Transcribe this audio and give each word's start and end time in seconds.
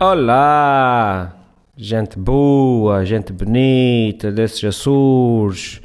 Olá! 0.00 1.36
Gente 1.76 2.16
boa, 2.16 3.04
gente 3.04 3.32
bonita, 3.32 4.30
desses 4.30 4.62
Açores, 4.62 5.80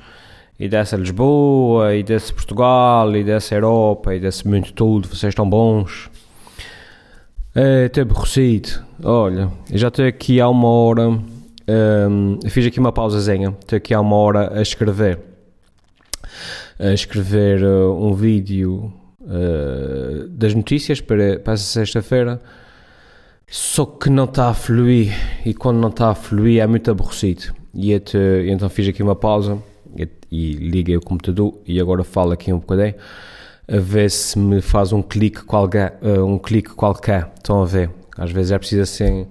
e 0.60 0.70
dessa 0.70 0.96
Lisboa, 0.96 1.96
e 1.96 2.04
desse 2.04 2.32
Portugal, 2.32 3.16
e 3.16 3.24
dessa 3.24 3.56
Europa, 3.56 4.14
e 4.14 4.20
desse 4.20 4.48
mundo 4.48 4.72
todo, 4.72 5.08
vocês 5.08 5.32
estão 5.32 5.50
bons. 5.50 6.12
É, 7.56 7.88
estou 7.88 8.04
aborrecido. 8.04 8.86
Olha, 9.04 9.52
já 9.72 9.88
estou 9.88 10.06
aqui 10.06 10.40
há 10.40 10.48
uma 10.48 10.68
hora, 10.68 11.10
hum, 11.10 12.38
fiz 12.52 12.68
aqui 12.68 12.80
uma 12.80 12.92
pausazinha, 12.92 13.58
estou 13.62 13.78
aqui 13.78 13.96
há 13.96 14.00
uma 14.00 14.16
hora 14.16 14.60
a 14.60 14.62
escrever. 14.62 15.22
A 16.78 16.94
escrever 16.94 17.64
uh, 17.64 18.00
um 18.00 18.14
vídeo 18.14 18.94
uh, 19.22 20.28
das 20.30 20.54
notícias 20.54 21.02
para, 21.02 21.40
para 21.40 21.58
sexta-feira 21.58 22.40
só 23.48 23.86
que 23.86 24.10
não 24.10 24.26
está 24.26 24.50
a 24.50 24.54
fluir 24.54 25.14
e 25.46 25.54
quando 25.54 25.78
não 25.80 25.90
está 25.90 26.10
a 26.10 26.16
fluir 26.16 26.62
é 26.62 26.68
muito 26.68 26.90
aborrecido. 26.90 27.54
E 27.74 27.92
então 27.92 28.70
fiz 28.70 28.88
aqui 28.88 29.02
uma 29.02 29.16
pausa 29.16 29.58
e, 30.32 30.54
liguei 30.54 30.98
o 30.98 31.02
computador 31.02 31.60
e 31.66 31.80
agora 31.80 32.04
falo 32.04 32.32
aqui 32.32 32.52
um 32.52 32.60
bocadinho 32.60 32.96
a 33.68 33.78
ver 33.78 34.10
se 34.12 34.38
me 34.38 34.62
faz 34.62 34.92
um 34.92 35.02
clique 35.02 35.44
qualquer, 35.44 35.98
uh, 36.02 36.26
um 36.26 36.38
clique 36.38 36.72
qualquer. 36.72 37.32
Estão 37.36 37.62
a 37.62 37.66
ver? 37.66 37.90
Às 38.18 38.32
vezes 38.32 38.52
é 38.52 38.58
preciso 38.58 38.82
assim. 38.82 39.28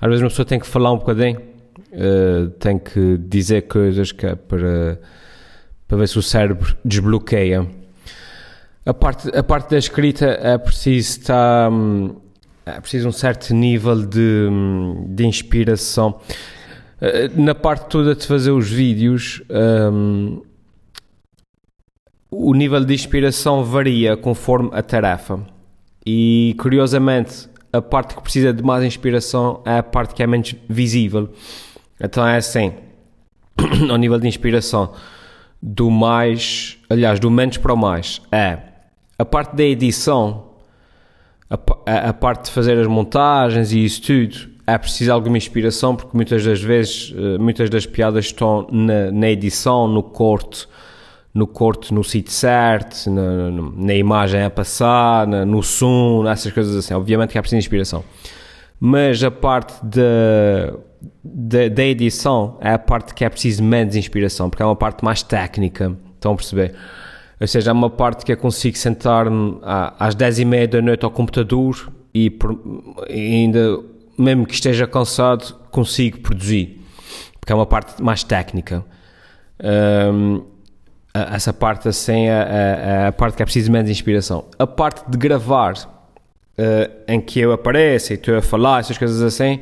Às 0.00 0.08
vezes 0.08 0.22
uma 0.22 0.28
pessoa 0.30 0.46
tem 0.46 0.58
que 0.58 0.66
falar 0.66 0.92
um 0.92 0.98
bocadinho, 0.98 1.38
uh, 1.38 2.48
tem 2.58 2.78
que 2.78 3.18
dizer 3.18 3.62
coisas 3.62 4.10
que 4.10 4.26
é 4.26 4.34
para, 4.34 5.00
para 5.86 5.98
ver 5.98 6.08
se 6.08 6.18
o 6.18 6.22
cérebro 6.22 6.74
desbloqueia. 6.84 7.66
A 8.86 8.94
parte, 8.94 9.28
a 9.36 9.42
parte 9.42 9.70
da 9.70 9.78
escrita 9.78 10.26
é 10.26 10.56
preciso 10.58 11.18
estar. 11.20 11.70
É 12.66 12.80
preciso 12.80 13.08
um 13.08 13.12
certo 13.12 13.54
nível 13.54 14.06
de, 14.06 14.48
de 15.08 15.26
inspiração. 15.26 16.18
Eh, 17.00 17.28
na 17.34 17.54
parte 17.54 17.86
toda 17.88 18.14
de 18.14 18.26
fazer 18.26 18.50
os 18.52 18.70
vídeos, 18.70 19.42
um, 19.92 20.40
o 22.30 22.54
nível 22.54 22.82
de 22.82 22.94
inspiração 22.94 23.62
varia 23.62 24.16
conforme 24.16 24.70
a 24.72 24.82
tarefa. 24.82 25.40
E 26.06 26.56
curiosamente, 26.58 27.48
a 27.70 27.82
parte 27.82 28.14
que 28.14 28.22
precisa 28.22 28.52
de 28.52 28.62
mais 28.62 28.82
inspiração 28.82 29.62
é 29.66 29.78
a 29.78 29.82
parte 29.82 30.14
que 30.14 30.22
é 30.22 30.26
menos 30.26 30.54
visível. 30.68 31.28
Então 32.00 32.26
é 32.26 32.36
assim, 32.36 32.72
ao 33.90 33.96
nível 33.98 34.18
de 34.18 34.26
inspiração, 34.26 34.92
do 35.62 35.90
mais, 35.90 36.78
aliás, 36.88 37.20
do 37.20 37.30
menos 37.30 37.56
para 37.58 37.74
o 37.74 37.76
mais, 37.76 38.22
é 38.32 38.58
a 39.18 39.24
parte 39.24 39.54
da 39.54 39.62
edição 39.62 40.43
a, 41.48 41.58
a, 41.86 42.08
a, 42.10 42.12
parte 42.12 42.46
de 42.46 42.50
fazer 42.50 42.78
as 42.78 42.86
montagens 42.86 43.72
e 43.72 43.84
isso 43.84 44.02
tudo 44.02 44.54
é 44.66 44.78
preciso 44.78 45.12
alguma 45.12 45.36
inspiração 45.36 45.94
porque 45.94 46.16
muitas 46.16 46.44
das 46.44 46.60
vezes 46.60 47.14
eh, 47.16 47.38
muitas 47.38 47.68
das 47.68 47.84
piadas 47.84 48.26
estão 48.26 48.66
na, 48.70 49.10
na 49.12 49.28
edição, 49.28 49.86
no 49.86 50.02
corte 50.02 50.66
no 51.34 51.46
corte 51.46 51.92
no 51.92 52.02
sítio 52.02 52.32
certo 52.32 53.10
na, 53.10 53.50
na, 53.76 53.94
imagem 53.94 54.42
a 54.42 54.50
passar 54.50 55.26
na, 55.26 55.44
no 55.44 55.62
som, 55.62 56.26
essas 56.26 56.52
coisas 56.52 56.74
assim 56.74 56.94
obviamente 56.94 57.30
que 57.30 57.38
é 57.38 57.40
preciso 57.40 57.58
inspiração 57.58 58.02
mas 58.80 59.22
a 59.22 59.30
parte 59.30 59.74
da, 59.84 60.74
da, 61.22 61.68
da 61.68 61.84
edição 61.84 62.56
é 62.60 62.70
a 62.70 62.78
parte 62.78 63.14
que 63.14 63.24
é 63.24 63.28
preciso 63.28 63.62
menos 63.62 63.96
inspiração 63.96 64.48
porque 64.48 64.62
é 64.62 64.66
uma 64.66 64.76
parte 64.76 65.04
mais 65.04 65.22
técnica 65.22 65.94
estão 66.24 66.32
a 66.32 66.36
perceber? 66.36 66.74
Ou 67.44 67.48
seja, 67.48 67.72
há 67.72 67.74
uma 67.74 67.90
parte 67.90 68.24
que 68.24 68.32
eu 68.32 68.38
consigo 68.38 68.74
sentar-me 68.78 69.58
às 69.98 70.14
10 70.14 70.38
e 70.38 70.44
meia 70.46 70.66
da 70.66 70.80
noite 70.80 71.04
ao 71.04 71.10
computador 71.10 71.92
e, 72.14 72.34
e 73.10 73.34
ainda, 73.34 73.80
mesmo 74.16 74.46
que 74.46 74.54
esteja 74.54 74.86
cansado, 74.86 75.54
consigo 75.70 76.20
produzir. 76.20 76.80
Porque 77.38 77.52
é 77.52 77.54
uma 77.54 77.66
parte 77.66 78.02
mais 78.02 78.24
técnica. 78.24 78.82
Um, 79.62 80.42
essa 81.12 81.52
parte 81.52 81.86
assim 81.86 82.28
é, 82.28 83.02
é, 83.02 83.06
a 83.08 83.12
parte 83.12 83.36
que 83.36 83.42
é 83.42 83.44
preciso 83.44 83.70
menos 83.70 83.90
inspiração. 83.90 84.46
A 84.58 84.66
parte 84.66 85.02
de 85.06 85.18
gravar, 85.18 85.74
uh, 85.76 86.90
em 87.06 87.20
que 87.20 87.40
eu 87.40 87.52
apareço 87.52 88.14
e 88.14 88.16
estou 88.16 88.38
a 88.38 88.40
falar, 88.40 88.80
essas 88.80 88.96
coisas 88.96 89.20
assim, 89.20 89.60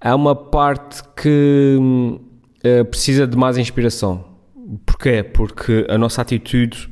é 0.00 0.12
uma 0.12 0.34
parte 0.34 1.00
que 1.14 1.78
uh, 1.78 2.84
precisa 2.86 3.24
de 3.24 3.36
mais 3.36 3.56
inspiração. 3.56 4.27
Porquê? 4.84 5.22
Porque 5.22 5.86
a 5.88 5.96
nossa 5.96 6.20
atitude, 6.20 6.88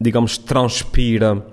digamos, 0.00 0.36
transpira 0.36 1.44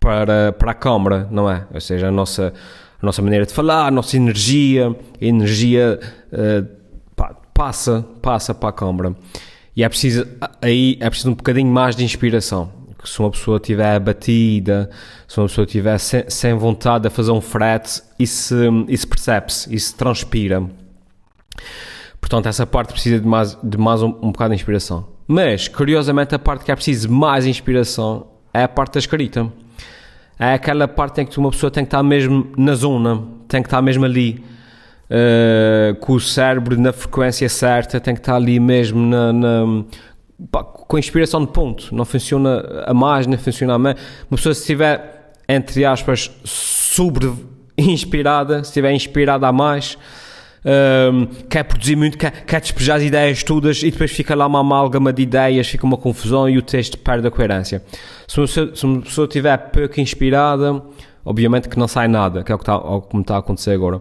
para, 0.00 0.52
para 0.52 0.70
a 0.70 0.74
câmara, 0.74 1.28
não 1.30 1.50
é? 1.50 1.66
Ou 1.72 1.80
seja, 1.80 2.08
a 2.08 2.10
nossa, 2.10 2.52
a 3.00 3.06
nossa 3.06 3.20
maneira 3.20 3.44
de 3.44 3.52
falar, 3.52 3.86
a 3.86 3.90
nossa 3.90 4.16
energia, 4.16 4.88
a 5.20 5.24
energia 5.24 6.00
uh, 6.32 6.84
passa, 7.54 8.04
passa 8.20 8.54
para 8.54 8.70
a 8.70 8.72
câmara. 8.72 9.14
E 9.76 9.82
é 9.84 9.88
preciso, 9.88 10.26
aí 10.60 10.96
é 11.00 11.08
preciso 11.08 11.30
um 11.30 11.34
bocadinho 11.34 11.70
mais 11.70 11.94
de 11.94 12.04
inspiração. 12.04 12.72
Se 13.04 13.20
uma 13.20 13.30
pessoa 13.30 13.58
estiver 13.58 13.96
abatida, 13.96 14.88
se 15.28 15.38
uma 15.38 15.46
pessoa 15.46 15.66
estiver 15.66 15.98
sem, 15.98 16.24
sem 16.28 16.54
vontade 16.54 17.04
de 17.04 17.10
fazer 17.10 17.32
um 17.32 17.40
frete, 17.40 18.02
isso, 18.18 18.54
isso 18.88 19.06
percebe-se, 19.06 19.74
isso 19.74 19.94
transpira. 19.94 20.62
Portanto, 22.24 22.46
essa 22.46 22.66
parte 22.66 22.90
precisa 22.90 23.20
de 23.20 23.26
mais, 23.26 23.54
de 23.62 23.76
mais 23.76 24.00
um, 24.00 24.06
um 24.06 24.32
bocado 24.32 24.54
de 24.54 24.54
inspiração. 24.54 25.04
Mas, 25.28 25.68
curiosamente, 25.68 26.34
a 26.34 26.38
parte 26.38 26.64
que 26.64 26.72
é 26.72 26.74
preciso 26.74 27.12
mais 27.12 27.44
inspiração 27.44 28.28
é 28.50 28.62
a 28.62 28.68
parte 28.68 28.94
da 28.94 28.98
escrita. 28.98 29.52
É 30.38 30.54
aquela 30.54 30.88
parte 30.88 31.20
em 31.20 31.26
que 31.26 31.38
uma 31.38 31.50
pessoa 31.50 31.70
tem 31.70 31.84
que 31.84 31.88
estar 31.88 32.02
mesmo 32.02 32.50
na 32.56 32.74
zona, 32.74 33.22
tem 33.46 33.60
que 33.60 33.66
estar 33.66 33.82
mesmo 33.82 34.06
ali, 34.06 34.42
uh, 35.10 35.94
com 35.96 36.14
o 36.14 36.20
cérebro 36.20 36.80
na 36.80 36.94
frequência 36.94 37.46
certa, 37.46 38.00
tem 38.00 38.14
que 38.14 38.20
estar 38.22 38.36
ali 38.36 38.58
mesmo 38.58 39.00
na, 39.00 39.30
na 39.30 39.84
com 40.50 40.96
a 40.96 40.98
inspiração 40.98 41.44
de 41.44 41.52
ponto. 41.52 41.94
Não 41.94 42.06
funciona 42.06 42.84
a 42.86 42.94
mais, 42.94 43.26
nem 43.26 43.36
funciona 43.36 43.74
a 43.74 43.78
menos. 43.78 44.00
Uma 44.30 44.38
pessoa, 44.38 44.54
se 44.54 44.62
estiver, 44.62 45.34
entre 45.46 45.84
aspas, 45.84 46.30
sobre 46.42 47.30
inspirada, 47.76 48.64
se 48.64 48.70
estiver 48.70 48.92
inspirada 48.92 49.46
a 49.46 49.52
mais, 49.52 49.98
um, 50.64 51.26
quer 51.48 51.62
produzir 51.64 51.94
muito, 51.94 52.16
quer, 52.16 52.44
quer 52.44 52.60
despejar 52.60 52.96
as 52.96 53.02
ideias 53.02 53.42
todas 53.42 53.82
e 53.82 53.90
depois 53.90 54.10
fica 54.10 54.34
lá 54.34 54.46
uma 54.46 54.60
amálgama 54.60 55.12
de 55.12 55.22
ideias, 55.22 55.68
fica 55.68 55.84
uma 55.84 55.96
confusão 55.96 56.48
e 56.48 56.56
o 56.56 56.62
texto 56.62 56.96
perde 56.96 57.26
a 57.26 57.30
coerência. 57.30 57.82
Se 58.26 58.40
uma 58.40 58.46
pessoa, 58.46 58.74
se 58.74 58.84
uma 58.84 59.02
pessoa 59.02 59.26
estiver 59.26 59.56
pouco 59.56 60.00
inspirada, 60.00 60.82
obviamente 61.24 61.68
que 61.68 61.78
não 61.78 61.86
sai 61.86 62.08
nada, 62.08 62.42
que 62.42 62.50
é 62.50 62.54
o 62.54 62.58
que 62.58 62.62
está, 62.62 62.80
está 63.20 63.36
a 63.36 63.38
acontecer 63.38 63.72
agora. 63.72 64.00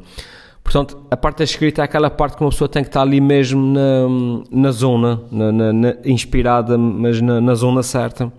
Portanto, 0.64 0.98
a 1.12 1.18
parte 1.18 1.40
da 1.40 1.44
escrita 1.44 1.82
é 1.82 1.86
aquela 1.86 2.10
parte 2.10 2.38
que 2.38 2.44
uma 2.44 2.50
pessoa 2.50 2.70
tem 2.70 2.84
que 2.84 2.90
estar 2.90 3.02
ali 3.02 3.20
mesmo 3.20 3.62
na, 3.62 4.08
na 4.50 4.72
zona, 4.72 5.22
na, 5.30 5.52
na, 5.52 5.74
na 5.74 5.96
inspirada, 6.06 6.78
mas 6.78 7.20
na, 7.20 7.54
zona 7.54 7.84
certa. 7.84 8.32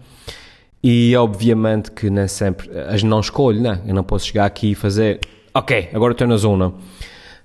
E 0.82 1.14
obviamente 1.16 1.90
que 1.90 2.08
nem 2.08 2.26
sempre, 2.26 2.70
as 2.88 3.02
não 3.02 3.20
escolho, 3.20 3.60
né? 3.60 3.80
Eu 3.86 3.94
não 3.94 4.02
posso 4.02 4.26
chegar 4.26 4.46
aqui 4.46 4.70
e 4.70 4.74
fazer, 4.74 5.20
ok, 5.52 5.90
agora 5.92 6.12
estou 6.12 6.26
na 6.26 6.36
zona. 6.38 6.72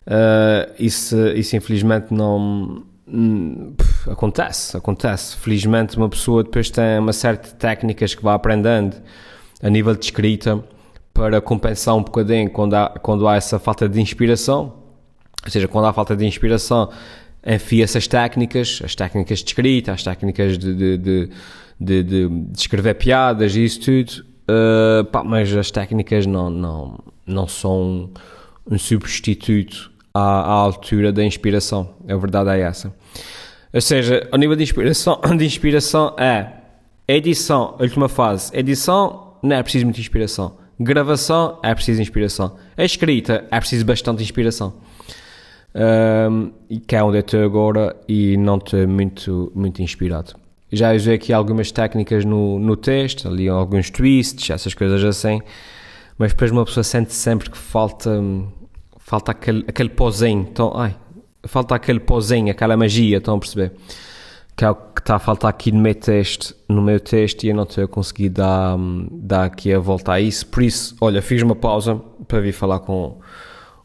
Uh, 0.09 0.73
isso, 0.79 1.15
isso 1.35 1.55
infelizmente 1.55 2.11
não 2.11 2.83
hum, 3.07 3.73
acontece, 4.07 4.75
acontece. 4.75 5.37
Felizmente 5.37 5.95
uma 5.97 6.09
pessoa 6.09 6.43
depois 6.43 6.71
tem 6.71 6.97
uma 6.97 7.13
série 7.13 7.37
de 7.37 7.53
técnicas 7.53 8.15
que 8.15 8.23
vai 8.23 8.33
aprendendo 8.33 8.97
a 9.61 9.69
nível 9.69 9.95
de 9.95 10.03
escrita 10.03 10.63
para 11.13 11.39
compensar 11.39 11.95
um 11.95 12.01
bocadinho 12.01 12.49
quando 12.49 12.73
há, 12.73 12.89
quando 12.89 13.27
há 13.27 13.35
essa 13.35 13.59
falta 13.59 13.87
de 13.87 14.01
inspiração. 14.01 14.73
Ou 15.45 15.51
seja, 15.51 15.67
quando 15.67 15.85
há 15.85 15.93
falta 15.93 16.15
de 16.15 16.25
inspiração, 16.25 16.89
enfia 17.45 17.83
essas 17.83 18.07
técnicas, 18.07 18.81
as 18.83 18.95
técnicas 18.95 19.39
de 19.39 19.45
escrita, 19.45 19.91
as 19.91 20.03
técnicas 20.03 20.57
de, 20.57 20.73
de, 20.73 20.97
de, 20.97 21.29
de, 21.79 22.03
de 22.03 22.59
escrever 22.59 22.95
piadas 22.95 23.55
e 23.55 23.63
isso 23.63 23.79
tudo. 23.81 24.25
Uh, 24.49 25.03
pá, 25.05 25.23
mas 25.23 25.55
as 25.55 25.69
técnicas 25.69 26.25
não, 26.25 26.49
não, 26.49 26.99
não 27.27 27.47
são 27.47 28.09
um 28.69 28.77
substituto 28.79 29.91
à, 30.13 30.19
à 30.21 30.51
altura 30.51 31.11
da 31.11 31.23
inspiração. 31.23 31.95
A 32.07 32.15
verdade 32.15 32.49
é 32.51 32.61
essa. 32.61 32.93
Ou 33.73 33.81
seja, 33.81 34.27
ao 34.31 34.39
nível 34.39 34.55
de 34.55 34.63
inspiração, 34.63 35.19
de 35.37 35.45
inspiração 35.45 36.15
é 36.17 36.47
edição, 37.07 37.75
última 37.79 38.09
fase. 38.09 38.55
Edição 38.55 39.37
não 39.41 39.55
é 39.55 39.63
preciso 39.63 39.85
muita 39.85 39.99
inspiração. 39.99 40.57
Gravação 40.79 41.59
é 41.61 41.75
preciso 41.75 42.01
inspiração. 42.01 42.55
A 42.77 42.83
escrita 42.83 43.45
é 43.51 43.59
preciso 43.59 43.85
bastante 43.85 44.23
inspiração. 44.23 44.73
Um, 45.75 46.51
que 46.87 46.95
é 46.95 47.03
onde 47.03 47.17
eu 47.17 47.21
estou 47.21 47.43
agora 47.43 47.95
e 48.07 48.37
não 48.37 48.57
estou 48.57 48.87
muito, 48.87 49.51
muito 49.53 49.81
inspirado. 49.81 50.33
Já 50.71 50.93
usei 50.93 51.15
aqui 51.15 51.33
algumas 51.33 51.71
técnicas 51.71 52.25
no, 52.25 52.59
no 52.59 52.75
texto, 52.75 53.27
ali 53.27 53.49
alguns 53.49 53.89
twists, 53.89 54.49
essas 54.49 54.73
coisas 54.73 55.03
assim, 55.03 55.41
mas 56.17 56.31
depois 56.31 56.51
uma 56.51 56.63
pessoa 56.63 56.83
sente 56.83 57.13
sempre 57.13 57.49
que 57.49 57.57
falta 57.57 58.21
falta 59.09 59.31
aquele, 59.31 59.65
aquele 59.67 59.89
pozinho, 59.89 60.47
então, 60.51 60.71
ai, 60.75 60.95
falta 61.45 61.73
aquele 61.73 61.99
pozinho, 61.99 62.51
aquela 62.51 62.77
magia, 62.77 63.17
estão 63.17 63.37
a 63.37 63.39
perceber? 63.39 63.71
Que 64.55 64.63
é 64.63 64.69
o 64.69 64.75
que 64.75 65.01
está 65.01 65.15
a 65.15 65.19
faltar 65.19 65.49
aqui 65.49 65.71
no 65.71 65.79
meu 65.79 65.95
texto, 65.95 66.55
no 66.67 66.79
meu 66.79 66.99
texto 66.99 67.43
e 67.43 67.49
eu 67.49 67.55
não 67.55 67.63
estou 67.63 67.83
a 67.85 67.87
conseguir 67.87 68.29
dar, 68.29 68.77
dar 69.11 69.45
aqui 69.45 69.73
a 69.73 69.79
volta 69.79 70.11
a 70.11 70.21
isso. 70.21 70.45
Por 70.45 70.61
isso, 70.61 70.95
olha, 71.01 71.23
fiz 71.23 71.41
uma 71.41 71.55
pausa 71.55 71.99
para 72.27 72.39
vir 72.39 72.51
falar 72.51 72.81
com 72.81 73.19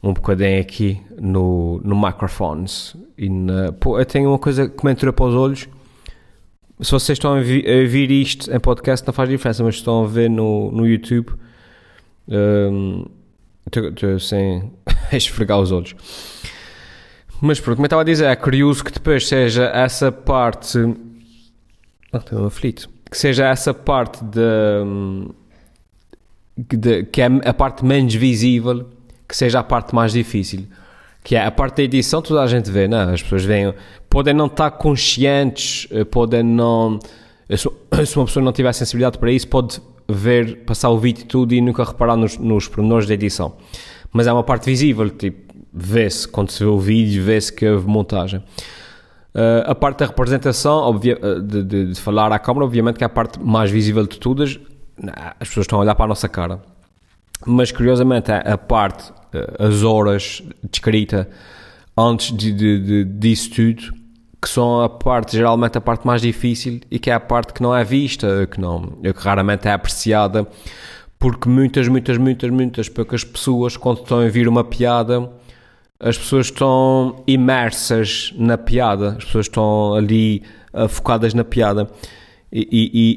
um 0.03 0.13
bocadinho 0.13 0.61
aqui 0.61 1.01
no, 1.19 1.81
no 1.83 1.99
microphones. 1.99 2.95
E 3.17 3.31
na, 3.31 3.73
pô, 3.73 3.99
eu 3.99 4.05
tenho 4.05 4.29
uma 4.29 4.39
coisa 4.39 4.69
que 4.69 4.85
me 4.85 4.93
entra 4.93 5.11
para 5.11 5.25
os 5.25 5.35
olhos. 5.35 5.69
Se 6.83 6.91
vocês 6.91 7.17
estão 7.17 7.33
a, 7.33 7.41
vi, 7.41 7.65
a 7.67 7.81
ouvir 7.81 8.11
isto 8.11 8.53
em 8.53 8.61
podcast, 8.61 9.07
não 9.07 9.15
faz 9.15 9.31
diferença, 9.31 9.65
mas 9.65 9.77
estão 9.77 10.05
a 10.05 10.07
ver 10.07 10.29
no, 10.29 10.71
no 10.71 10.87
YouTube, 10.87 11.33
um, 12.29 13.07
estou 13.67 14.19
sem 14.21 14.71
esfregar 15.13 15.59
os 15.59 15.73
olhos. 15.73 15.95
Mas 17.41 17.61
pronto, 17.61 17.77
como 17.77 17.85
eu 17.85 17.89
estava 17.89 18.03
a 18.03 18.05
dizer, 18.05 18.27
é 18.27 18.37
curioso 18.37 18.85
que 18.85 18.93
depois 18.93 19.27
seja 19.27 19.65
essa 19.67 20.11
parte. 20.11 20.79
Ah, 22.13 22.19
estou 22.19 22.47
aflito. 22.47 22.89
Que 23.11 23.19
seja 23.19 23.47
essa 23.47 23.75
parte 23.75 24.25
de, 24.25 25.29
de, 26.57 27.05
que 27.05 27.21
é 27.21 27.27
a 27.45 27.55
parte 27.55 27.85
menos 27.85 28.15
visível 28.15 28.89
que 29.29 29.37
seja 29.37 29.61
a 29.61 29.63
parte 29.65 29.95
mais 29.95 30.13
difícil. 30.13 30.67
Que 31.23 31.37
é 31.37 31.45
a 31.45 31.51
parte 31.51 31.79
da 31.79 31.83
edição, 31.83 32.21
toda 32.21 32.43
a 32.43 32.47
gente 32.47 32.71
vê, 32.71 32.87
não? 32.87 33.13
As 33.13 33.23
pessoas 33.23 33.45
veem, 33.45 33.75
podem 34.09 34.35
não 34.35 34.47
estar 34.47 34.71
conscientes, 34.73 35.89
eh, 35.91 36.05
podem 36.05 36.43
não. 36.43 36.99
Se 37.49 38.17
uma 38.17 38.27
pessoa 38.27 38.45
não 38.45 38.53
tiver 38.53 38.73
sensibilidade 38.73 39.19
para 39.19 39.31
isso, 39.31 39.49
pode 39.49 39.81
ver, 40.09 40.65
passar 40.65 40.91
o 40.91 40.99
vídeo 40.99 41.25
tudo 41.27 41.55
e 41.55 41.61
nunca 41.61 41.85
reparar 41.85 42.17
nos, 42.17 42.37
nos 42.39 42.69
pormenores 42.69 43.07
da 43.07 43.15
edição. 43.15 43.57
Mas 44.15 44.27
é 44.27 44.33
uma 44.33 44.43
parte 44.43 44.65
visível, 44.65 45.11
tipo, 45.11 45.53
vê-se, 45.71 46.27
quando 46.27 46.51
se 46.51 46.61
vê 46.61 46.71
o 46.71 46.79
vídeo, 46.79 47.23
vê-se 47.23 47.53
que 47.53 47.69
houve 47.69 47.87
montagem. 47.87 48.41
Uh, 49.35 49.67
a 49.67 49.75
parte 49.75 49.99
da 49.99 50.07
representação, 50.07 50.99
eh, 51.05 51.41
de, 51.41 51.63
de, 51.65 51.87
de, 51.93 52.01
falar 52.01 52.33
à 52.33 52.39
câmara, 52.39 52.65
obviamente 52.65 52.97
que 52.97 53.05
é 53.05 53.07
a 53.07 53.11
parte 53.11 53.39
mais 53.39 53.71
visível 53.71 54.07
de 54.07 54.19
todas. 54.19 54.59
As 55.41 55.49
pessoas 55.49 55.65
estão 55.65 55.81
a 55.81 55.83
olhar 55.83 55.95
para 55.95 56.07
a 56.07 56.09
nossa 56.09 56.29
cara 56.29 56.63
mas 57.47 57.71
curiosamente 57.71 58.31
a, 58.33 58.57
parte, 58.57 59.13
eh, 59.33 59.57
as 59.59 59.83
horas 59.83 60.43
de 60.63 60.71
escrita 60.73 61.29
antes 61.97 62.37
de, 62.37 62.53
de, 62.53 62.81
de, 62.81 63.05
disso 63.05 63.51
tudo, 63.51 63.95
que 64.41 64.49
são 64.49 64.83
a 64.83 64.89
parte, 64.89 65.37
geralmente 65.37 65.79
a 65.79 65.81
parte 65.81 66.07
mais 66.07 66.21
difícil 66.21 66.81
e 66.91 66.99
que 66.99 67.11
é 67.11 67.15
a 67.15 67.21
parte 67.21 67.53
que 67.53 67.63
não 67.63 67.75
é 67.75 67.85
vista, 67.85 68.47
que, 68.47 68.61
não, 68.61 68.83
que 69.03 69.13
raramente 69.17 69.69
é 69.69 69.73
apreciada, 69.73 70.47
porque 71.25 71.49
muitas, 71.49 71.89
muitas, 71.89 72.19
muitas, 72.19 72.51
muitas 72.51 72.89
poucas 72.91 73.25
pessoas, 73.25 73.79
quando 73.79 74.03
estão 74.03 74.21
a 74.21 74.25
ouvir 74.25 74.47
uma 74.47 74.63
piada, 74.63 75.31
as 75.99 76.19
pessoas 76.19 76.49
estão 76.49 77.25
imersas 77.27 78.31
na 78.37 78.59
piada, 78.59 79.17
as 79.17 79.25
pessoas 79.25 79.47
estão 79.47 79.95
ali 79.95 80.43
uh, 80.75 80.87
focadas 80.87 81.33
na 81.33 81.43
piada 81.43 81.89
e, 82.53 82.69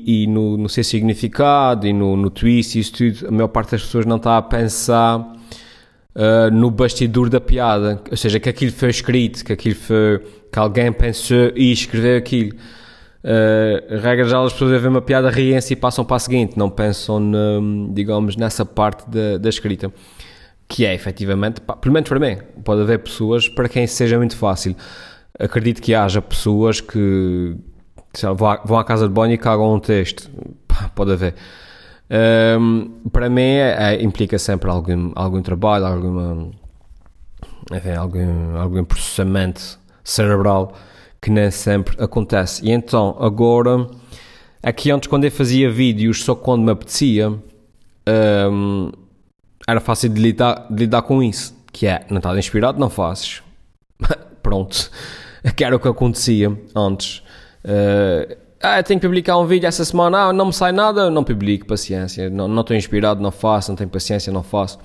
e, 0.08 0.24
e 0.24 0.28
no, 0.28 0.56
no, 0.56 0.70
seu 0.70 0.86
significado 0.86 1.86
e 1.86 1.92
no, 1.92 2.16
no 2.16 2.30
twist 2.30 2.78
e 2.78 2.80
isso 2.80 2.94
tudo, 2.94 3.28
a 3.28 3.32
maior 3.32 3.50
parte 3.50 3.72
das 3.72 3.82
pessoas 3.82 4.06
não 4.06 4.16
está 4.16 4.38
a 4.38 4.42
pensar 4.42 5.20
uh, 5.20 6.50
no 6.50 6.72
bastidor 6.72 7.30
da 7.30 7.42
piada, 7.42 8.02
ou 8.10 8.16
seja, 8.16 8.40
que 8.40 8.48
aquilo 8.48 8.72
foi 8.72 8.90
escrito, 8.90 9.44
que 9.44 9.52
aquilo 9.52 9.76
foi, 9.76 10.24
que 10.50 10.58
alguém 10.58 10.94
pensou 10.94 11.52
e 11.54 11.74
escreveu 11.74 12.18
aquilo. 12.18 12.58
Uh, 13.28 13.98
regra 14.00 14.24
geral, 14.24 14.46
as 14.46 14.54
pessoas 14.54 14.80
veem 14.80 14.88
uma 14.88 15.02
piada, 15.02 15.30
riem-se 15.30 15.74
e 15.74 15.76
passam 15.76 16.06
para 16.06 16.16
a 16.16 16.20
seguinte, 16.20 16.58
não 16.58 16.70
pensam, 16.70 17.20
no, 17.20 17.94
digamos, 17.94 18.38
nessa 18.38 18.66
parte 18.66 19.10
da, 19.10 19.38
da 19.38 19.50
escrita. 19.50 19.92
Que 20.66 20.86
é, 20.86 20.94
efetivamente, 20.94 21.60
pá, 21.60 21.76
pelo 21.76 21.94
menos 21.94 22.08
para 22.08 22.20
mim, 22.20 22.38
pode 22.64 22.82
haver 22.82 23.00
pessoas 23.00 23.50
para 23.50 23.68
quem 23.68 23.86
seja 23.86 24.18
muito 24.18 24.38
fácil. 24.38 24.76
Acredito 25.38 25.82
que 25.82 25.94
haja 25.94 26.22
pessoas 26.22 26.80
que, 26.80 27.58
vão 28.64 28.80
à 28.80 28.84
casa 28.86 29.10
de 29.10 29.14
banho 29.14 29.34
e 29.34 29.38
cagam 29.38 29.74
um 29.74 29.80
texto. 29.80 30.30
Pode 30.96 31.12
haver. 31.12 31.36
Um, 32.58 33.10
para 33.12 33.30
mim 33.30 33.42
é, 33.42 33.96
é, 33.96 34.04
implica 34.04 34.40
sempre 34.40 34.70
algum, 34.70 35.12
algum 35.16 35.42
trabalho, 35.42 35.86
alguma, 35.86 36.50
enfim, 37.74 37.92
algum, 37.92 38.58
algum 38.58 38.86
processamento 38.86 39.78
cerebral 40.02 40.74
que 41.22 41.30
nem 41.30 41.52
sempre 41.52 41.96
acontece. 42.02 42.66
E 42.66 42.72
então, 42.72 43.16
agora, 43.20 43.88
aqui 44.62 44.92
antes 44.92 45.08
quando 45.08 45.26
eu 45.26 45.32
fazia 45.32 45.70
vídeos 45.70 46.24
só 46.24 46.36
quando 46.36 46.64
me 46.64 46.72
apetecia, 46.72 47.34
um, 48.52 48.92
era 49.68 49.80
fácil 49.80 50.10
de 50.10 50.22
lidar, 50.22 50.68
de 50.70 50.76
lidar 50.84 51.02
com 51.02 51.22
isso. 51.22 51.56
Que 51.72 51.88
é, 51.88 52.06
não 52.10 52.18
estás 52.18 52.38
inspirado, 52.38 52.80
não 52.80 52.90
fazes. 52.90 53.44
Pronto. 54.42 54.90
Que 55.56 55.64
era 55.64 55.76
o 55.76 55.80
que 55.80 55.88
acontecia 55.88 56.58
antes. 56.76 57.22
Uh, 57.64 58.36
ah, 58.62 58.82
tenho 58.82 59.00
que 59.00 59.06
publicar 59.06 59.38
um 59.38 59.46
vídeo 59.46 59.68
essa 59.68 59.86
semana, 59.86 60.30
ah, 60.30 60.34
não 60.34 60.48
me 60.48 60.54
sai 60.54 60.72
nada, 60.72 61.12
não 61.12 61.24
publico, 61.24 61.68
paciência, 61.68 62.28
não, 62.30 62.48
não 62.48 62.62
estou 62.62 62.76
inspirado, 62.76 63.22
não 63.22 63.32
faço, 63.32 63.70
não 63.70 63.76
tenho 63.76 63.90
paciência, 63.90 64.34
não 64.34 64.42
faço. 64.42 64.80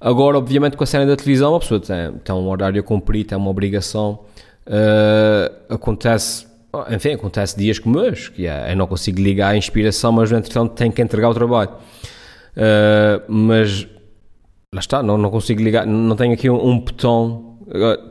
Agora, 0.00 0.38
obviamente, 0.38 0.76
com 0.76 0.84
a 0.84 0.86
cena 0.86 1.04
da 1.04 1.14
televisão, 1.14 1.54
a 1.54 1.60
pessoa 1.60 1.80
tem, 1.80 2.12
tem 2.12 2.34
um 2.34 2.48
horário 2.48 2.80
a 2.80 2.82
cumprir, 2.82 3.24
tem 3.24 3.36
uma 3.36 3.50
obrigação. 3.50 4.20
Uh, 4.66 5.74
acontece, 5.74 6.46
enfim, 6.90 7.12
acontece 7.12 7.56
dias 7.56 7.78
como 7.78 7.98
hoje, 7.98 8.30
que 8.30 8.46
é, 8.46 8.72
eu 8.72 8.76
não 8.76 8.86
consigo 8.86 9.20
ligar 9.20 9.50
a 9.50 9.56
inspiração, 9.56 10.12
mas 10.12 10.32
entretanto 10.32 10.74
tenho 10.74 10.92
que 10.92 11.00
entregar 11.00 11.30
o 11.30 11.34
trabalho. 11.34 11.70
Uh, 12.56 13.22
mas 13.28 13.86
lá 14.74 14.80
está, 14.80 15.02
não, 15.02 15.16
não 15.16 15.30
consigo 15.30 15.62
ligar, 15.62 15.86
não 15.86 16.16
tenho 16.16 16.34
aqui 16.34 16.50
um, 16.50 16.68
um 16.68 16.78
botão, 16.78 17.58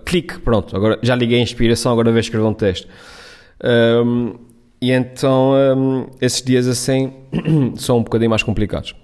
clique, 0.06 0.40
pronto, 0.40 0.76
agora 0.76 1.00
já 1.02 1.16
liguei 1.16 1.40
a 1.40 1.42
inspiração, 1.42 1.92
agora 1.92 2.12
vejo 2.12 2.28
escrever 2.28 2.46
um 2.46 2.54
texto. 2.54 2.88
Um, 3.64 4.36
e 4.82 4.92
então 4.92 5.54
um, 5.54 6.08
esses 6.22 6.42
dias 6.42 6.68
assim 6.68 7.14
são 7.76 8.00
um 8.00 8.04
bocadinho 8.04 8.30
mais 8.30 8.44
complicados. 8.44 8.96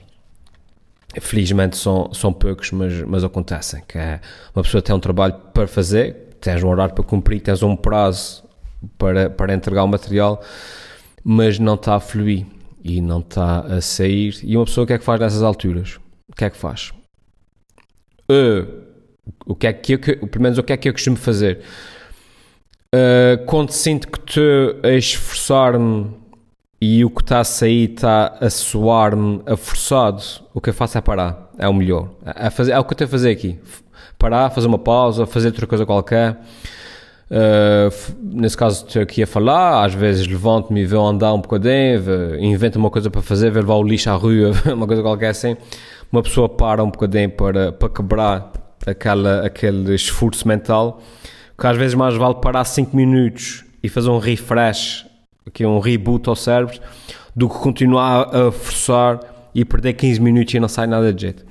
Felizmente 1.20 1.76
são, 1.76 2.14
são 2.14 2.32
poucos, 2.32 2.72
mas, 2.72 3.02
mas 3.04 3.24
acontecem. 3.24 3.82
Que 3.88 3.98
é, 3.98 4.22
uma 4.56 4.64
pessoa 4.64 4.82
tem 4.82 4.96
um 4.96 5.00
trabalho 5.00 5.34
para 5.54 5.68
fazer, 5.68 6.31
tens 6.42 6.64
um 6.64 6.68
horário 6.68 6.94
para 6.94 7.04
cumprir, 7.04 7.40
tens 7.40 7.64
um 7.64 7.76
prazo 7.76 8.44
para, 8.98 9.30
para 9.30 9.54
entregar 9.54 9.84
o 9.84 9.88
material, 9.88 10.42
mas 11.24 11.60
não 11.60 11.76
está 11.76 11.96
a 11.96 12.00
fluir 12.00 12.46
e 12.84 13.00
não 13.00 13.20
está 13.20 13.60
a 13.60 13.80
sair. 13.80 14.40
E 14.44 14.58
uma 14.58 14.66
pessoa 14.66 14.84
o 14.84 14.88
que 14.88 14.94
é 14.94 14.98
que 14.98 15.06
faz 15.06 15.20
nessas 15.20 15.44
alturas? 15.44 16.00
O 16.28 16.36
que 16.36 16.46
é 16.46 16.50
que 16.50 16.58
faz? 16.58 16.92
Uh, 18.30 18.82
o 19.46 19.56
que 19.56 19.68
é 19.68 19.74
que 19.74 19.94
eu, 19.94 20.00
pelo 20.00 20.42
menos 20.42 20.58
o 20.58 20.64
que 20.64 20.74
é 20.74 20.78
que 20.78 20.90
eu 20.90 20.94
costumo 20.94 21.18
fazer? 21.18 21.62
Uh, 22.94 23.46
quando 23.46 23.72
sinto 23.72 24.08
que 24.10 24.20
estou 24.20 24.82
a 24.84 24.94
esforçar-me 24.94 26.22
e 26.82 27.06
o 27.06 27.10
que 27.12 27.22
está 27.22 27.40
a 27.40 27.44
sair 27.44 27.92
está 27.92 28.38
a 28.42 28.50
soar-me 28.50 29.42
a 29.46 29.56
forçado, 29.56 30.24
o 30.54 30.60
que 30.60 30.72
eu 30.72 30.74
faço 30.74 30.98
é 30.98 31.02
parar. 31.02 31.52
É 31.58 31.68
o 31.68 31.74
melhor. 31.74 32.10
É, 32.26 32.50
fazer, 32.50 32.72
é 32.72 32.80
o 32.80 32.84
que 32.84 32.94
eu 32.94 32.98
tenho 32.98 33.08
a 33.08 33.12
fazer 33.12 33.30
aqui. 33.30 33.60
Parar, 34.18 34.50
fazer 34.50 34.68
uma 34.68 34.80
pausa, 34.80 35.26
fazer 35.26 35.48
outra 35.48 35.68
coisa 35.68 35.86
qualquer. 35.86 36.38
Uh, 37.32 38.14
nesse 38.22 38.58
caso 38.58 38.86
estou 38.86 39.02
aqui 39.02 39.24
a 39.24 39.28
falar, 39.28 39.86
às 39.86 39.94
vezes 39.94 40.28
levanto-me 40.28 40.82
e 40.82 40.86
vou 40.86 41.08
andar 41.08 41.34
um 41.34 41.40
bocadinho, 41.40 42.36
invento 42.42 42.78
uma 42.78 42.90
coisa 42.90 43.10
para 43.10 43.22
fazer, 43.22 43.50
vou 43.52 43.62
levar 43.62 43.76
o 43.76 43.84
lixo 43.84 44.10
à 44.10 44.14
rua, 44.14 44.52
uma 44.74 44.86
coisa 44.86 45.02
qualquer 45.02 45.30
assim. 45.30 45.56
Uma 46.12 46.22
pessoa 46.22 46.50
para 46.50 46.84
um 46.84 46.92
bocadinho 46.92 47.30
para, 47.30 47.72
para 47.72 47.88
quebrar 47.88 48.52
aquela, 48.86 49.46
aquele 49.46 49.96
esforço 49.96 50.46
mental 50.46 51.02
que 51.62 51.68
às 51.68 51.78
vezes 51.78 51.94
mais 51.94 52.16
vale 52.16 52.36
parar 52.36 52.66
5 52.66 52.96
minutos 52.98 53.64
e 53.84 53.88
fazer 53.88 54.10
um 54.10 54.18
refresh, 54.18 55.06
aqui 55.46 55.64
um 55.64 55.80
reboot 55.80 56.28
ao 56.28 56.36
cérebro, 56.36 56.80
do 57.36 57.48
que 57.48 57.56
continuar 57.60 58.36
a 58.36 58.52
forçar 58.52 59.20
e 59.54 59.64
perder 59.64 59.94
15 59.94 60.20
minutos 60.20 60.54
e 60.56 60.60
não 60.60 60.68
sai 60.68 60.88
nada 60.88 61.14
de 61.14 61.22
jeito. 61.22 61.46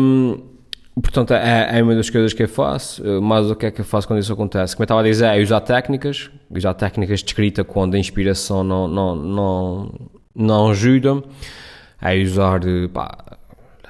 Um, 0.00 0.53
portanto, 1.00 1.34
é, 1.34 1.78
é, 1.78 1.82
uma 1.82 1.94
das 1.94 2.10
coisas 2.10 2.32
que 2.32 2.42
eu 2.42 2.48
faço, 2.48 3.02
mas 3.20 3.50
o 3.50 3.56
que 3.56 3.66
é 3.66 3.70
que 3.70 3.80
eu 3.80 3.84
faço 3.84 4.06
quando 4.06 4.20
isso 4.20 4.32
acontece? 4.32 4.74
Como 4.74 4.82
eu 4.82 4.86
estava 4.86 5.00
a 5.00 5.04
dizer, 5.04 5.26
é 5.26 5.42
usar 5.42 5.60
técnicas, 5.60 6.30
usar 6.50 6.74
técnicas 6.74 7.20
de 7.20 7.26
escrita 7.26 7.64
quando 7.64 7.94
a 7.94 7.98
inspiração 7.98 8.62
não, 8.62 8.86
não, 8.88 9.16
não, 9.16 10.10
não 10.34 10.70
ajuda, 10.70 11.22
é 12.00 12.22
usar 12.22 12.60
pá, 12.92 13.38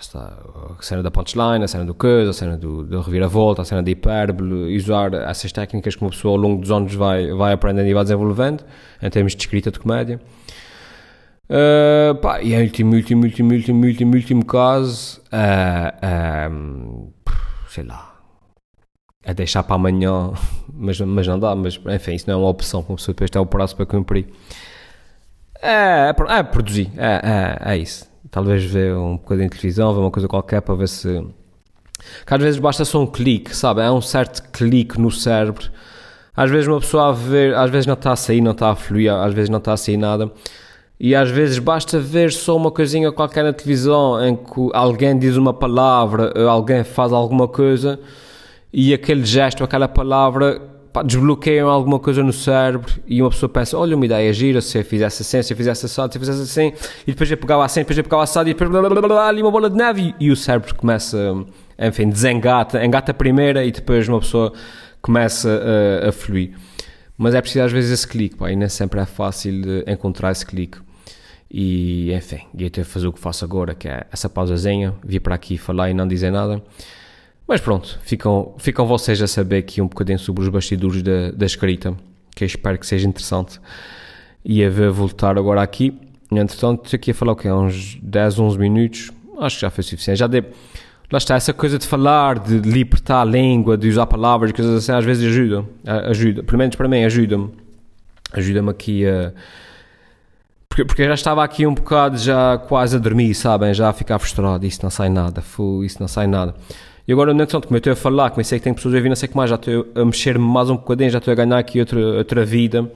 está 0.04 0.32
a 0.78 0.82
cena 0.82 1.02
da 1.02 1.10
punchline, 1.10 1.64
a 1.64 1.68
cena 1.68 1.84
do 1.84 1.94
coisa, 1.94 2.30
a 2.30 2.32
cena 2.32 2.56
do, 2.56 2.84
do 2.84 3.00
reviravolta, 3.00 3.62
a 3.62 3.64
cena 3.64 3.82
da 3.82 3.90
hipérbole, 3.90 4.76
usar 4.76 5.12
essas 5.14 5.52
técnicas 5.52 5.96
que 5.96 6.02
uma 6.02 6.10
pessoa 6.10 6.32
ao 6.32 6.36
longo 6.36 6.60
dos 6.60 6.70
anos 6.70 6.94
vai, 6.94 7.32
vai 7.32 7.52
aprendendo 7.52 7.88
e 7.88 7.94
vai 7.94 8.04
desenvolvendo, 8.04 8.64
em 9.02 9.10
termos 9.10 9.34
de 9.34 9.42
escrita 9.42 9.70
de 9.70 9.78
comédia. 9.78 10.20
Uh, 11.48 12.14
pá, 12.16 12.40
e 12.40 12.54
em 12.54 12.62
último, 12.62 12.94
último, 12.94 13.24
último, 13.24 13.52
último, 13.52 13.84
último, 13.84 14.14
último 14.14 14.44
caso, 14.44 15.20
uh, 15.32 16.50
um, 16.50 17.12
sei 17.68 17.84
lá, 17.84 18.14
é 19.22 19.34
deixar 19.34 19.62
para 19.62 19.76
amanhã, 19.76 20.32
mas, 20.72 21.00
mas 21.00 21.26
não 21.26 21.38
dá, 21.38 21.54
mas 21.54 21.78
enfim, 21.94 22.14
isso 22.14 22.28
não 22.28 22.34
é 22.34 22.36
uma 22.38 22.48
opção, 22.48 22.82
como 22.82 22.96
pessoa 22.96 23.14
depois 23.14 23.30
tem 23.30 23.40
o 23.40 23.46
prazo 23.46 23.76
para 23.76 23.86
cumprir. 23.86 24.26
É, 25.60 26.10
é, 26.10 26.38
é 26.38 26.42
produzir, 26.42 26.90
é, 26.96 27.58
é, 27.64 27.74
é 27.74 27.76
isso 27.78 28.14
talvez 28.34 28.64
ver 28.64 28.96
um 28.96 29.16
bocadinho 29.16 29.48
de 29.48 29.56
televisão, 29.56 29.94
ver 29.94 30.00
uma 30.00 30.10
coisa 30.10 30.26
qualquer 30.26 30.60
para 30.60 30.74
ver 30.74 30.88
se. 30.88 31.24
Que 32.26 32.34
às 32.34 32.42
vezes 32.42 32.58
basta 32.58 32.84
só 32.84 33.00
um 33.00 33.06
clique, 33.06 33.54
sabe? 33.54 33.80
É 33.80 33.90
um 33.90 34.00
certo 34.00 34.42
clique 34.50 35.00
no 35.00 35.10
cérebro. 35.10 35.70
Às 36.36 36.50
vezes 36.50 36.66
uma 36.66 36.80
pessoa 36.80 37.10
a 37.10 37.12
ver, 37.12 37.54
às 37.54 37.70
vezes 37.70 37.86
não 37.86 37.94
está 37.94 38.10
a 38.12 38.16
sair, 38.16 38.40
não 38.40 38.50
está 38.50 38.70
a 38.70 38.74
fluir, 38.74 39.12
às 39.12 39.32
vezes 39.32 39.48
não 39.48 39.58
está 39.58 39.72
a 39.72 39.76
sair 39.76 39.96
nada. 39.96 40.32
E 40.98 41.14
às 41.14 41.30
vezes 41.30 41.58
basta 41.58 41.98
ver 41.98 42.32
só 42.32 42.56
uma 42.56 42.70
coisinha 42.70 43.10
qualquer 43.10 43.42
na 43.44 43.52
televisão 43.52 44.24
em 44.24 44.36
que 44.36 44.70
alguém 44.72 45.18
diz 45.18 45.36
uma 45.36 45.52
palavra, 45.52 46.32
alguém 46.48 46.84
faz 46.84 47.12
alguma 47.12 47.48
coisa 47.48 47.98
e 48.72 48.94
aquele 48.94 49.24
gesto, 49.24 49.62
aquela 49.62 49.88
palavra 49.88 50.60
pá, 50.92 51.02
desbloqueiam 51.02 51.68
alguma 51.68 51.98
coisa 51.98 52.22
no 52.22 52.32
cérebro 52.32 52.92
e 53.06 53.20
uma 53.20 53.30
pessoa 53.30 53.48
pensa, 53.48 53.76
olha 53.76 53.96
uma 53.96 54.04
ideia 54.04 54.32
gira, 54.32 54.60
se 54.60 54.78
eu 54.78 54.84
fizesse 54.84 55.22
assim, 55.22 55.42
se 55.42 55.52
eu 55.52 55.56
fizesse 55.56 55.86
assim, 55.86 55.94
se 56.10 56.16
eu 56.16 56.20
fizesse 56.20 56.42
assim, 56.42 56.72
e 57.06 57.10
depois 57.10 57.30
eu 57.30 57.36
pegava 57.36 57.64
assim, 57.64 57.80
depois 57.80 57.98
eu 57.98 58.04
pegava 58.04 58.22
assado 58.22 58.48
e 58.48 58.52
depois 58.52 58.70
blá, 58.70 58.80
blá, 58.80 58.90
blá, 58.90 59.08
blá, 59.08 59.28
ali 59.28 59.42
uma 59.42 59.50
bola 59.50 59.68
de 59.68 59.76
neve 59.76 60.14
e, 60.18 60.26
e 60.26 60.30
o 60.30 60.36
cérebro 60.36 60.74
começa, 60.76 61.34
enfim, 61.78 62.08
desengata, 62.08 62.84
engata 62.84 63.10
a 63.10 63.14
primeira 63.14 63.64
e 63.64 63.72
depois 63.72 64.08
uma 64.08 64.20
pessoa 64.20 64.52
começa 65.02 65.60
a, 66.02 66.08
a 66.08 66.12
fluir. 66.12 66.52
Mas 67.16 67.34
é 67.34 67.40
preciso 67.40 67.64
às 67.64 67.72
vezes 67.72 67.90
esse 67.90 68.08
clique, 68.08 68.36
pá, 68.36 68.50
e 68.50 68.56
nem 68.56 68.68
sempre 68.68 69.00
é 69.00 69.06
fácil 69.06 69.52
encontrar 69.86 70.32
esse 70.32 70.44
clique. 70.46 70.78
E 71.56 72.12
enfim, 72.12 72.40
ia 72.58 72.68
ter 72.68 72.84
que 72.84 72.90
fazer 72.90 73.06
o 73.06 73.12
que 73.12 73.20
faço 73.20 73.44
agora, 73.44 73.76
que 73.76 73.86
é 73.86 74.04
essa 74.10 74.28
pausazinha, 74.28 74.92
vir 75.04 75.20
para 75.20 75.36
aqui 75.36 75.56
falar 75.56 75.88
e 75.88 75.94
não 75.94 76.04
dizer 76.04 76.32
nada. 76.32 76.60
Mas 77.46 77.60
pronto, 77.60 77.96
ficam, 78.02 78.56
ficam 78.58 78.84
vocês 78.84 79.22
a 79.22 79.28
saber 79.28 79.58
aqui 79.58 79.80
um 79.80 79.86
bocadinho 79.86 80.18
sobre 80.18 80.42
os 80.42 80.48
bastidores 80.48 81.00
da, 81.00 81.30
da 81.30 81.46
escrita, 81.46 81.94
que 82.34 82.42
eu 82.42 82.46
espero 82.46 82.76
que 82.76 82.84
seja 82.84 83.06
interessante. 83.06 83.60
E 84.44 84.64
a 84.64 84.68
ver 84.68 84.90
voltar 84.90 85.38
agora 85.38 85.62
aqui. 85.62 85.96
Entretanto, 86.28 86.92
aqui 86.92 87.12
a 87.12 87.14
falar 87.14 87.32
o 87.34 87.36
que 87.36 87.48
Uns 87.48 88.00
10, 88.02 88.40
11 88.40 88.58
minutos. 88.58 89.12
Acho 89.38 89.54
que 89.54 89.62
já 89.62 89.70
foi 89.70 89.84
suficiente. 89.84 90.18
Já 90.18 90.26
dei. 90.26 90.42
Lá 91.08 91.18
está, 91.18 91.36
essa 91.36 91.52
coisa 91.52 91.78
de 91.78 91.86
falar, 91.86 92.40
de 92.40 92.58
libertar 92.68 93.20
a 93.20 93.24
língua, 93.24 93.78
de 93.78 93.88
usar 93.88 94.06
palavras, 94.06 94.50
coisas 94.50 94.74
assim, 94.74 94.90
às 94.90 95.04
vezes 95.04 95.24
ajuda. 95.28 95.64
Ajuda. 96.08 96.42
Pelo 96.42 96.58
menos 96.58 96.74
para 96.74 96.88
mim, 96.88 97.04
ajuda-me. 97.04 97.52
Ajuda-me 98.32 98.70
aqui 98.70 99.06
a. 99.06 99.32
Porque, 100.74 100.84
porque 100.84 101.04
já 101.04 101.14
estava 101.14 101.44
aqui 101.44 101.64
um 101.68 101.72
bocado 101.72 102.18
já 102.18 102.58
quase 102.58 102.96
a 102.96 102.98
dormir, 102.98 103.32
sabem? 103.36 103.72
Já 103.72 103.90
a 103.90 103.92
ficar 103.92 104.18
frustrado. 104.18 104.66
Isso 104.66 104.80
não 104.82 104.90
sai 104.90 105.08
nada. 105.08 105.40
Fu, 105.40 105.84
isso 105.84 105.98
não 106.00 106.08
sai 106.08 106.26
nada. 106.26 106.52
E 107.06 107.12
agora, 107.12 107.32
na 107.32 107.44
questão 107.44 107.60
de 107.60 107.68
como 107.68 107.76
eu 107.76 107.78
estou 107.78 107.92
a 107.92 107.96
falar, 107.96 108.30
comecei 108.30 108.58
que 108.58 108.64
tem 108.64 108.74
pessoas 108.74 108.92
a 108.92 108.96
ouvir, 108.96 109.08
não 109.08 109.14
sei 109.14 109.28
o 109.28 109.30
que 109.30 109.36
mais, 109.36 109.50
já 109.50 109.54
estou 109.54 109.86
a 109.94 110.04
mexer-me 110.04 110.44
mais 110.44 110.68
um 110.70 110.74
bocadinho, 110.74 111.10
já 111.10 111.18
estou 111.18 111.30
a 111.30 111.34
ganhar 111.36 111.58
aqui 111.58 111.78
outra, 111.78 112.00
outra 112.00 112.44
vida 112.44 112.90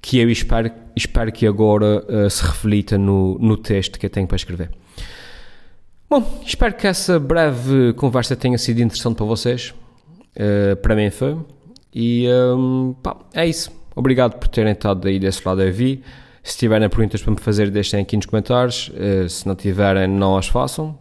que 0.00 0.20
eu 0.20 0.30
espero, 0.30 0.70
espero 0.94 1.32
que 1.32 1.44
agora 1.44 2.04
uh, 2.08 2.30
se 2.30 2.44
reflita 2.44 2.96
no, 2.96 3.36
no 3.40 3.56
texto 3.56 3.98
que 3.98 4.06
eu 4.06 4.10
tenho 4.10 4.28
para 4.28 4.36
escrever. 4.36 4.70
Bom, 6.08 6.40
espero 6.46 6.72
que 6.72 6.86
essa 6.86 7.18
breve 7.18 7.94
conversa 7.94 8.36
tenha 8.36 8.58
sido 8.58 8.80
interessante 8.80 9.16
para 9.16 9.26
vocês. 9.26 9.74
Uh, 10.36 10.76
para 10.76 10.94
mim 10.94 11.10
foi. 11.10 11.36
E 11.92 12.28
um, 12.56 12.94
pá, 13.02 13.16
é 13.34 13.44
isso. 13.44 13.72
Obrigado 13.96 14.38
por 14.38 14.46
terem 14.46 14.72
estado 14.72 15.08
aí 15.08 15.18
desse 15.18 15.42
lado 15.44 15.62
a 15.62 15.64
ouvir. 15.64 16.04
Se 16.42 16.58
tiverem 16.58 16.88
perguntas 16.88 17.22
para 17.22 17.32
me 17.32 17.40
fazer, 17.40 17.70
deixem 17.70 18.00
aqui 18.00 18.16
nos 18.16 18.26
comentários. 18.26 18.88
Uh, 18.88 19.28
se 19.28 19.46
não 19.46 19.54
tiverem, 19.54 20.08
não 20.08 20.36
as 20.36 20.48
façam. 20.48 20.98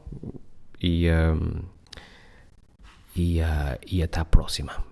E. 0.81 1.09
Um, 1.09 1.71
e, 3.15 3.41
uh, 3.41 3.77
e 3.85 4.01
até 4.01 4.19
a 4.19 4.25
próxima 4.25 4.83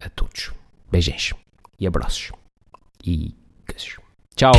a 0.00 0.08
todos. 0.10 0.52
Beijinhos 0.90 1.32
e 1.78 1.86
abraços 1.86 2.32
e 3.04 3.34
beijos. 3.66 3.98
Tchau! 4.34 4.52